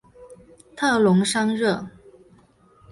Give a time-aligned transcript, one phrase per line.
[0.75, 1.87] 特龙桑热。